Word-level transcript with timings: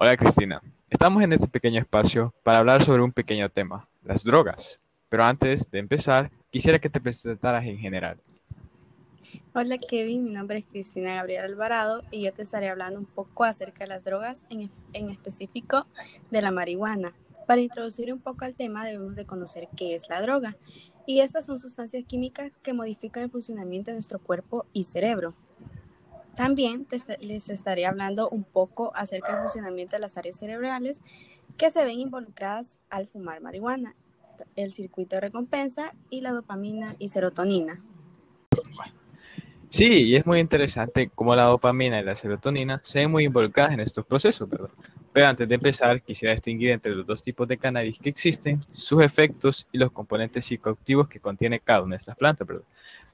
Hola 0.00 0.16
Cristina, 0.16 0.62
estamos 0.88 1.24
en 1.24 1.32
este 1.32 1.48
pequeño 1.48 1.80
espacio 1.80 2.32
para 2.44 2.60
hablar 2.60 2.84
sobre 2.84 3.02
un 3.02 3.10
pequeño 3.10 3.48
tema, 3.50 3.88
las 4.04 4.22
drogas. 4.22 4.78
Pero 5.08 5.24
antes 5.24 5.68
de 5.72 5.80
empezar, 5.80 6.30
quisiera 6.52 6.78
que 6.78 6.88
te 6.88 7.00
presentaras 7.00 7.66
en 7.66 7.78
general. 7.78 8.20
Hola 9.54 9.76
Kevin, 9.78 10.22
mi 10.22 10.30
nombre 10.30 10.58
es 10.58 10.66
Cristina 10.66 11.16
Gabriel 11.16 11.46
Alvarado 11.46 12.04
y 12.12 12.22
yo 12.22 12.32
te 12.32 12.42
estaré 12.42 12.68
hablando 12.68 13.00
un 13.00 13.06
poco 13.06 13.42
acerca 13.42 13.82
de 13.82 13.88
las 13.88 14.04
drogas, 14.04 14.46
en, 14.50 14.70
en 14.92 15.10
específico 15.10 15.88
de 16.30 16.42
la 16.42 16.52
marihuana. 16.52 17.12
Para 17.48 17.60
introducir 17.60 18.12
un 18.12 18.20
poco 18.20 18.44
al 18.44 18.54
tema 18.54 18.86
debemos 18.86 19.16
de 19.16 19.26
conocer 19.26 19.66
qué 19.76 19.96
es 19.96 20.08
la 20.08 20.22
droga. 20.22 20.56
Y 21.06 21.22
estas 21.22 21.44
son 21.44 21.58
sustancias 21.58 22.04
químicas 22.04 22.56
que 22.62 22.72
modifican 22.72 23.24
el 23.24 23.30
funcionamiento 23.30 23.90
de 23.90 23.96
nuestro 23.96 24.20
cuerpo 24.20 24.64
y 24.72 24.84
cerebro. 24.84 25.34
También 26.38 26.86
les 27.18 27.50
estaré 27.50 27.84
hablando 27.84 28.28
un 28.28 28.44
poco 28.44 28.92
acerca 28.94 29.32
del 29.32 29.42
funcionamiento 29.42 29.96
de 29.96 30.00
las 30.00 30.16
áreas 30.16 30.36
cerebrales 30.36 31.02
que 31.56 31.68
se 31.68 31.84
ven 31.84 31.98
involucradas 31.98 32.78
al 32.90 33.08
fumar 33.08 33.40
marihuana, 33.40 33.96
el 34.54 34.72
circuito 34.72 35.16
de 35.16 35.22
recompensa 35.22 35.94
y 36.10 36.20
la 36.20 36.30
dopamina 36.30 36.94
y 37.00 37.08
serotonina. 37.08 37.82
Sí, 39.68 40.04
y 40.04 40.14
es 40.14 40.26
muy 40.26 40.38
interesante 40.38 41.10
cómo 41.12 41.34
la 41.34 41.42
dopamina 41.42 41.98
y 41.98 42.04
la 42.04 42.14
serotonina 42.14 42.80
se 42.84 43.00
ven 43.00 43.10
muy 43.10 43.24
involucradas 43.24 43.72
en 43.72 43.80
estos 43.80 44.06
procesos, 44.06 44.48
¿verdad? 44.48 44.70
Pero 45.12 45.26
antes 45.26 45.48
de 45.48 45.54
empezar, 45.54 46.02
quisiera 46.02 46.34
distinguir 46.34 46.70
entre 46.70 46.94
los 46.94 47.06
dos 47.06 47.22
tipos 47.22 47.48
de 47.48 47.58
cannabis 47.58 47.98
que 47.98 48.08
existen, 48.08 48.60
sus 48.72 49.02
efectos 49.02 49.66
y 49.72 49.78
los 49.78 49.90
componentes 49.90 50.44
psicoactivos 50.44 51.08
que 51.08 51.20
contiene 51.20 51.60
cada 51.60 51.82
una 51.82 51.96
de 51.96 52.00
estas 52.00 52.16
plantas, 52.16 52.46
¿verdad? 52.46 52.64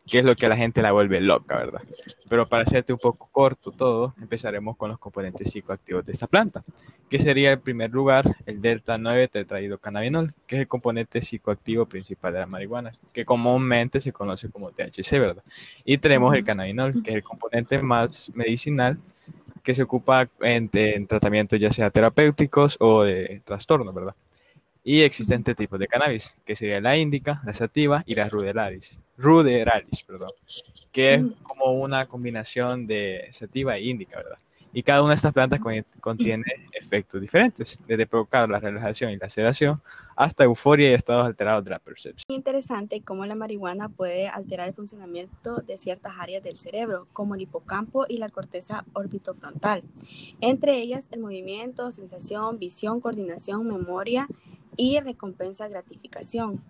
que 0.07 0.19
es 0.19 0.25
lo 0.25 0.37
que 0.37 0.47
a 0.47 0.49
la 0.51 0.57
gente 0.57 0.83
la 0.83 0.93
vuelve 0.93 1.21
loca, 1.21 1.57
¿verdad? 1.57 1.81
Pero 2.29 2.47
para 2.47 2.65
hacerte 2.65 2.93
un 2.93 2.99
poco 2.99 3.29
corto 3.33 3.71
todo, 3.71 4.15
empezaremos 4.21 4.77
con 4.77 4.91
los 4.91 4.99
componentes 4.99 5.51
psicoactivos 5.51 6.05
de 6.05 6.13
esta 6.13 6.27
planta, 6.27 6.63
que 7.09 7.21
sería 7.21 7.53
en 7.53 7.61
primer 7.61 7.91
lugar 7.91 8.37
el 8.45 8.61
delta 8.61 8.97
9 8.99 9.29
tetrahidrocannabinol, 9.29 10.35
que 10.47 10.57
es 10.57 10.61
el 10.63 10.69
componente 10.69 11.23
psicoactivo 11.23 11.87
principal 11.87 12.35
de 12.35 12.41
la 12.41 12.47
marihuana, 12.47 12.93
que 13.13 13.25
comúnmente 13.25 14.01
se 14.01 14.13
conoce 14.13 14.51
como 14.51 14.71
THC, 14.73 15.13
¿verdad? 15.13 15.43
Y 15.85 15.97
tenemos 15.99 16.35
el 16.35 16.45
cannabinol, 16.45 17.03
que 17.03 17.11
es 17.11 17.17
el 17.17 17.23
componente 17.23 17.81
más 17.81 18.31
medicinal 18.35 18.99
que 19.65 19.75
se 19.75 19.83
ocupa 19.83 20.29
en, 20.41 20.71
en 20.73 21.07
tratamientos 21.07 21.59
ya 21.59 21.73
sea 21.73 21.91
terapéuticos 21.91 22.77
o 22.79 23.03
de 23.03 23.41
trastornos, 23.45 23.95
¿verdad? 23.95 24.15
Y 24.85 25.01
existen 25.01 25.43
tres 25.43 25.57
tipos 25.57 25.81
de 25.81 25.89
cannabis, 25.89 26.35
que 26.45 26.55
sería 26.55 26.79
la 26.81 26.97
índica, 26.97 27.41
la 27.47 27.55
sativa 27.55 28.05
y 28.07 28.15
la 28.15 28.29
ruderalis, 28.29 28.99
ruderalis, 29.17 30.03
perdón, 30.03 30.31
que 30.93 31.15
es 31.15 31.23
como 31.43 31.73
una 31.73 32.07
combinación 32.07 32.87
de 32.87 33.29
sativa 33.33 33.79
e 33.79 33.85
índica, 33.85 34.19
¿verdad? 34.19 34.39
Y 34.75 34.83
cada 34.83 35.03
una 35.03 35.11
de 35.11 35.17
estas 35.17 35.33
plantas 35.33 35.61
contiene 36.01 36.43
efectos 36.73 37.21
diferentes, 37.21 37.79
desde 37.87 38.07
provocar 38.07 38.49
la 38.49 38.59
relajación 38.59 39.13
y 39.13 39.17
la 39.17 39.29
sedación 39.29 39.81
hasta 40.17 40.45
euforia 40.45 40.91
y 40.91 40.95
estados 40.95 41.25
alterados 41.25 41.65
de 41.65 41.71
la 41.71 41.79
percepción. 41.79 42.25
Interesante 42.29 43.01
cómo 43.03 43.25
la 43.25 43.37
marihuana 43.37 43.89
puede 43.89 44.29
alterar 44.29 44.69
el 44.69 44.75
funcionamiento 44.75 45.59
de 45.59 45.77
ciertas 45.77 46.15
áreas 46.19 46.43
del 46.43 46.59
cerebro, 46.59 47.07
como 47.13 47.37
el 47.37 47.43
hipocampo 47.43 48.05
y 48.09 48.19
la 48.19 48.29
corteza 48.29 48.85
orbitofrontal. 48.93 49.83
Entre 50.41 50.79
ellas, 50.79 51.09
el 51.13 51.21
movimiento, 51.21 51.93
sensación, 51.93 52.59
visión, 52.59 53.01
coordinación, 53.01 53.67
memoria 53.67 54.27
y 54.77 54.99
recompensa 55.01 55.69
gratificación. 55.69 56.61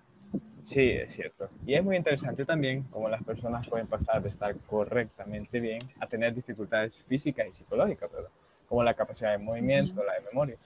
Sí, 0.65 0.91
es 0.93 1.13
cierto. 1.13 1.51
Y 1.67 1.75
es 1.75 1.85
muy 1.85 1.95
interesante 1.95 2.47
también 2.47 2.85
cómo 2.85 3.11
las 3.11 3.23
personas 3.23 3.69
pueden 3.69 3.87
pasar 3.87 4.23
de 4.23 4.31
estar 4.31 4.57
correctamente 4.67 5.61
bien 5.61 5.79
a 6.01 6.07
tener 6.07 6.35
dificultades 6.35 6.97
físicas 7.07 7.47
y 7.49 7.53
psicológicas, 7.53 8.11
¿verdad? 8.11 8.31
Como 8.67 8.83
la 8.83 8.95
capacidad 8.95 9.33
de 9.33 9.39
movimiento, 9.39 10.03
la 10.03 10.15
de 10.15 10.23
memoria, 10.23 10.57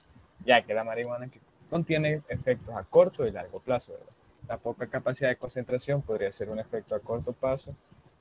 ya 0.45 0.61
que 0.61 0.73
la 0.73 0.85
marihuana 0.85 1.29
contiene 1.69 2.21
efectos 2.29 2.73
a 2.75 2.83
corto 2.85 3.27
y 3.27 3.31
largo 3.31 3.59
plazo, 3.59 3.91
¿verdad? 3.91 4.13
La 4.47 4.57
poca 4.57 4.87
capacidad 4.87 5.29
de 5.29 5.35
concentración 5.35 6.01
podría 6.01 6.31
ser 6.31 6.49
un 6.49 6.59
efecto 6.59 6.95
a 6.95 6.99
corto 7.01 7.33
plazo 7.33 7.75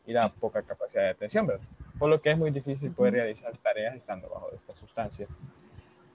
y 0.04 0.12
la 0.12 0.28
poca 0.28 0.62
capacidad 0.62 1.04
de 1.04 1.10
atención, 1.10 1.46
¿verdad? 1.46 1.66
Por 1.96 2.10
lo 2.10 2.20
que 2.20 2.32
es 2.32 2.38
muy 2.38 2.50
difícil 2.50 2.90
poder 2.90 3.14
realizar 3.14 3.56
tareas 3.58 3.94
estando 3.94 4.28
bajo 4.28 4.50
esta 4.52 4.74
sustancia. 4.74 5.28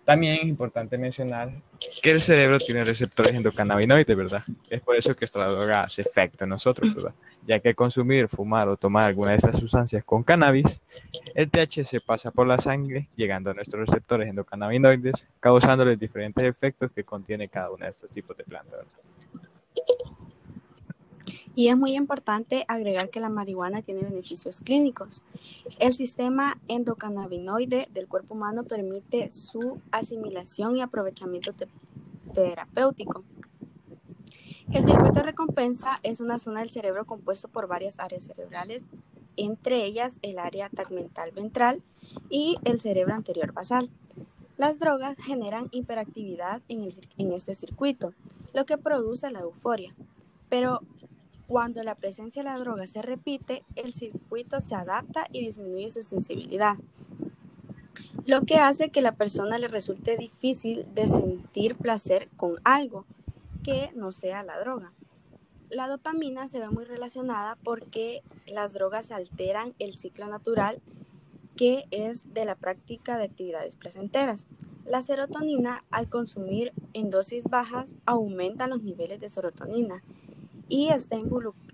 También 0.05 0.39
es 0.41 0.43
importante 0.43 0.97
mencionar 0.97 1.53
que 2.01 2.11
el 2.11 2.21
cerebro 2.21 2.59
tiene 2.59 2.83
receptores 2.83 3.33
endocannabinoides, 3.33 4.17
¿verdad? 4.17 4.43
Es 4.69 4.81
por 4.81 4.97
eso 4.97 5.15
que 5.15 5.23
esta 5.23 5.47
droga 5.47 5.83
hace 5.83 6.01
efecto 6.01 6.43
en 6.43 6.49
nosotros, 6.49 6.93
¿verdad? 6.93 7.13
Ya 7.47 7.59
que 7.61 7.73
consumir, 7.73 8.27
fumar 8.27 8.67
o 8.67 8.75
tomar 8.75 9.05
alguna 9.05 9.31
de 9.31 9.37
estas 9.37 9.57
sustancias 9.57 10.03
con 10.03 10.23
cannabis, 10.23 10.83
el 11.35 11.49
THC 11.49 12.01
pasa 12.05 12.31
por 12.31 12.47
la 12.47 12.57
sangre, 12.57 13.07
llegando 13.15 13.51
a 13.51 13.53
nuestros 13.53 13.87
receptores 13.87 14.27
endocannabinoides, 14.27 15.25
causándoles 15.39 15.97
diferentes 15.97 16.43
efectos 16.43 16.91
que 16.91 17.05
contiene 17.05 17.47
cada 17.47 17.71
uno 17.71 17.85
de 17.85 17.91
estos 17.91 18.09
tipos 18.11 18.35
de 18.35 18.43
plantas, 18.43 18.79
¿verdad? 18.79 19.03
Y 21.55 21.67
es 21.67 21.77
muy 21.77 21.95
importante 21.95 22.65
agregar 22.67 23.09
que 23.09 23.19
la 23.19 23.29
marihuana 23.29 23.83
tiene 23.83 24.01
beneficios 24.01 24.59
clínicos. 24.59 25.21
El 25.79 25.93
sistema 25.93 26.59
endocannabinoide 26.67 27.87
del 27.93 28.07
cuerpo 28.07 28.33
humano 28.33 28.63
permite 28.63 29.29
su 29.29 29.79
asimilación 29.91 30.77
y 30.77 30.81
aprovechamiento 30.81 31.53
terapéutico. 32.33 33.23
El 34.71 34.85
circuito 34.85 35.13
de 35.13 35.23
recompensa 35.23 35.99
es 36.03 36.19
una 36.19 36.39
zona 36.39 36.61
del 36.61 36.69
cerebro 36.69 37.05
compuesto 37.05 37.47
por 37.47 37.67
varias 37.67 37.99
áreas 37.99 38.23
cerebrales, 38.23 38.85
entre 39.37 39.85
ellas 39.85 40.19
el 40.21 40.39
área 40.39 40.69
tegmental 40.69 41.31
ventral 41.31 41.81
y 42.29 42.57
el 42.63 42.79
cerebro 42.79 43.13
anterior 43.13 43.51
basal. 43.51 43.89
Las 44.57 44.79
drogas 44.79 45.17
generan 45.17 45.67
hiperactividad 45.71 46.61
en, 46.69 46.87
en 47.17 47.33
este 47.33 47.55
circuito, 47.55 48.13
lo 48.53 48.65
que 48.65 48.77
produce 48.77 49.29
la 49.31 49.41
euforia. 49.41 49.95
Pero 50.49 50.81
cuando 51.53 51.83
la 51.83 51.93
presencia 51.93 52.41
de 52.41 52.49
la 52.49 52.57
droga 52.57 52.87
se 52.87 53.03
repite, 53.03 53.63
el 53.75 53.93
circuito 53.93 54.59
se 54.59 54.73
adapta 54.73 55.27
y 55.31 55.45
disminuye 55.45 55.91
su 55.91 56.01
sensibilidad, 56.01 56.77
lo 58.25 58.41
que 58.41 58.55
hace 58.55 58.89
que 58.89 59.03
la 59.03 59.11
persona 59.11 59.59
le 59.59 59.67
resulte 59.67 60.17
difícil 60.17 60.87
de 60.95 61.07
sentir 61.07 61.75
placer 61.75 62.27
con 62.37 62.55
algo 62.63 63.05
que 63.61 63.91
no 63.93 64.11
sea 64.11 64.41
la 64.41 64.57
droga. 64.57 64.93
La 65.69 65.87
dopamina 65.87 66.47
se 66.47 66.59
ve 66.59 66.69
muy 66.69 66.85
relacionada 66.85 67.55
porque 67.63 68.23
las 68.47 68.73
drogas 68.73 69.11
alteran 69.11 69.75
el 69.77 69.93
ciclo 69.93 70.25
natural 70.25 70.81
que 71.55 71.85
es 71.91 72.33
de 72.33 72.45
la 72.45 72.55
práctica 72.55 73.19
de 73.19 73.25
actividades 73.25 73.75
placenteras. 73.75 74.47
La 74.87 75.03
serotonina, 75.03 75.83
al 75.91 76.09
consumir 76.09 76.73
en 76.93 77.11
dosis 77.11 77.43
bajas, 77.43 77.95
aumenta 78.07 78.65
los 78.65 78.81
niveles 78.81 79.19
de 79.19 79.29
serotonina 79.29 80.03
y 80.69 80.89
está 80.89 81.17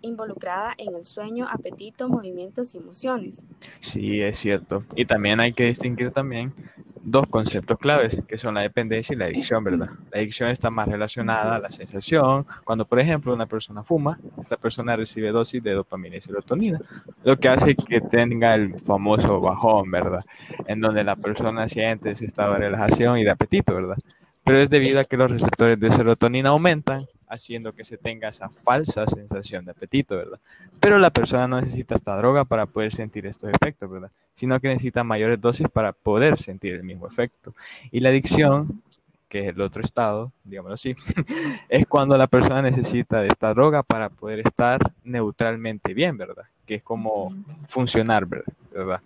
involucrada 0.01 0.73
en 0.77 0.95
el 0.95 1.05
sueño, 1.05 1.47
apetito, 1.49 2.09
movimientos 2.09 2.73
y 2.75 2.79
emociones. 2.79 3.45
Sí, 3.79 4.21
es 4.21 4.39
cierto. 4.39 4.83
Y 4.95 5.05
también 5.05 5.39
hay 5.39 5.53
que 5.53 5.65
distinguir 5.65 6.11
también 6.11 6.53
dos 7.01 7.27
conceptos 7.27 7.77
claves, 7.79 8.21
que 8.27 8.37
son 8.37 8.55
la 8.55 8.61
dependencia 8.61 9.13
y 9.13 9.17
la 9.17 9.25
adicción, 9.25 9.63
¿verdad? 9.63 9.89
La 10.11 10.19
adicción 10.19 10.49
está 10.49 10.69
más 10.69 10.87
relacionada 10.87 11.55
a 11.55 11.59
la 11.59 11.71
sensación. 11.71 12.45
Cuando, 12.63 12.85
por 12.85 12.99
ejemplo, 12.99 13.33
una 13.33 13.45
persona 13.45 13.83
fuma, 13.83 14.19
esta 14.41 14.57
persona 14.57 14.95
recibe 14.95 15.31
dosis 15.31 15.63
de 15.63 15.73
dopamina 15.73 16.17
y 16.17 16.21
serotonina, 16.21 16.79
lo 17.23 17.37
que 17.37 17.49
hace 17.49 17.75
que 17.75 18.01
tenga 18.01 18.55
el 18.55 18.79
famoso 18.81 19.39
bajón, 19.39 19.89
¿verdad? 19.91 20.25
En 20.67 20.81
donde 20.81 21.03
la 21.03 21.15
persona 21.15 21.69
siente 21.69 22.11
ese 22.11 22.25
estado 22.25 22.53
de 22.53 22.59
relajación 22.59 23.17
y 23.17 23.23
de 23.23 23.31
apetito, 23.31 23.73
¿verdad? 23.73 23.97
Pero 24.43 24.61
es 24.61 24.69
debido 24.69 24.99
a 24.99 25.03
que 25.03 25.17
los 25.17 25.29
receptores 25.29 25.79
de 25.79 25.91
serotonina 25.91 26.49
aumentan 26.49 27.05
haciendo 27.29 27.73
que 27.73 27.85
se 27.85 27.97
tenga 27.97 28.29
esa 28.29 28.49
falsa 28.49 29.05
sensación 29.05 29.63
de 29.63 29.71
apetito, 29.71 30.17
¿verdad? 30.17 30.39
Pero 30.79 30.97
la 30.97 31.11
persona 31.11 31.47
no 31.47 31.61
necesita 31.61 31.95
esta 31.95 32.17
droga 32.17 32.43
para 32.43 32.65
poder 32.65 32.93
sentir 32.93 33.27
estos 33.27 33.51
efectos, 33.53 33.89
¿verdad? 33.89 34.11
Sino 34.35 34.59
que 34.59 34.67
necesita 34.67 35.03
mayores 35.03 35.39
dosis 35.39 35.67
para 35.69 35.93
poder 35.93 36.39
sentir 36.39 36.73
el 36.73 36.83
mismo 36.83 37.07
efecto. 37.07 37.53
Y 37.91 37.99
la 37.99 38.09
adicción, 38.09 38.81
que 39.29 39.41
es 39.41 39.55
el 39.55 39.61
otro 39.61 39.83
estado, 39.83 40.31
digámoslo 40.43 40.73
así, 40.73 40.95
es 41.69 41.85
cuando 41.85 42.17
la 42.17 42.27
persona 42.27 42.63
necesita 42.63 43.21
de 43.21 43.27
esta 43.27 43.53
droga 43.53 43.83
para 43.83 44.09
poder 44.09 44.39
estar 44.39 44.79
neutralmente 45.03 45.93
bien, 45.93 46.17
¿verdad? 46.17 46.45
Que 46.65 46.75
es 46.75 46.83
como 46.83 47.31
funcionar, 47.67 48.25
¿verdad? 48.25 49.01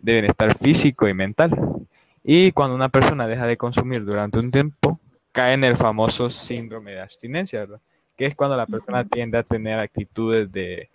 De 0.00 0.12
bienestar 0.12 0.56
físico 0.58 1.08
y 1.08 1.14
mental. 1.14 1.50
Y 2.24 2.52
cuando 2.52 2.74
una 2.74 2.88
persona 2.88 3.26
deja 3.26 3.46
de 3.46 3.58
consumir 3.58 4.02
durante 4.02 4.38
un 4.38 4.50
tiempo, 4.50 4.98
cae 5.30 5.52
en 5.52 5.62
el 5.62 5.76
famoso 5.76 6.30
síndrome 6.30 6.92
de 6.92 7.02
abstinencia, 7.02 7.60
¿verdad? 7.60 7.80
Que 8.16 8.24
es 8.26 8.34
cuando 8.34 8.56
la 8.56 8.66
persona 8.66 9.04
tiende 9.04 9.36
a 9.36 9.42
tener 9.42 9.78
actitudes 9.78 10.50
de, 10.50 10.88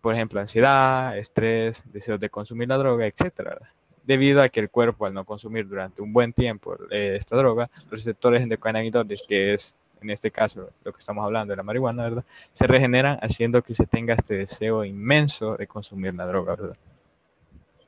por 0.00 0.14
ejemplo, 0.14 0.40
ansiedad, 0.40 1.16
estrés, 1.16 1.80
deseos 1.92 2.18
de 2.18 2.28
consumir 2.28 2.68
la 2.68 2.78
droga, 2.78 3.06
etcétera, 3.06 3.58
Debido 4.04 4.40
a 4.40 4.48
que 4.48 4.60
el 4.60 4.70
cuerpo, 4.70 5.04
al 5.04 5.14
no 5.14 5.24
consumir 5.24 5.68
durante 5.68 6.00
un 6.00 6.12
buen 6.12 6.32
tiempo 6.32 6.76
eh, 6.90 7.16
esta 7.18 7.36
droga, 7.36 7.68
los 7.90 8.04
receptores 8.04 8.40
endocannabinoides, 8.40 9.24
que 9.26 9.54
es 9.54 9.74
en 10.00 10.10
este 10.10 10.30
caso 10.30 10.70
lo 10.84 10.92
que 10.92 11.00
estamos 11.00 11.24
hablando 11.24 11.50
de 11.52 11.56
la 11.56 11.64
marihuana, 11.64 12.04
¿verdad? 12.04 12.24
Se 12.52 12.66
regeneran 12.66 13.18
haciendo 13.20 13.62
que 13.62 13.74
se 13.74 13.84
tenga 13.86 14.14
este 14.14 14.34
deseo 14.34 14.84
inmenso 14.84 15.56
de 15.56 15.66
consumir 15.66 16.14
la 16.14 16.26
droga, 16.26 16.54
¿verdad? 16.54 16.76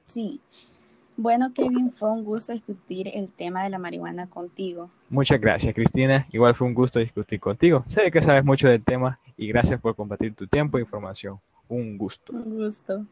Sí. 0.07 0.41
Bueno, 1.21 1.53
Kevin, 1.53 1.91
fue 1.91 2.13
un 2.13 2.23
gusto 2.23 2.53
discutir 2.53 3.11
el 3.13 3.33
tema 3.33 3.65
de 3.65 3.71
la 3.71 3.79
marihuana 3.81 4.29
contigo. 4.29 4.89
Muchas 5.11 5.41
gracias, 5.41 5.75
Cristina. 5.75 6.29
Igual 6.31 6.55
fue 6.55 6.69
un 6.69 6.75
gusto 6.75 7.01
discutir 7.01 7.41
contigo. 7.41 7.85
Sé 7.89 8.13
que 8.13 8.23
sabes 8.23 8.45
mucho 8.45 8.69
del 8.69 8.85
tema 8.85 9.19
y 9.37 9.49
gracias 9.49 9.81
por 9.81 9.97
compartir 9.97 10.37
tu 10.37 10.47
tiempo 10.47 10.79
e 10.79 10.83
información. 10.83 11.41
Un 11.69 11.99
gusto. 11.99 12.33
Un 12.33 12.57
gusto. 12.57 13.05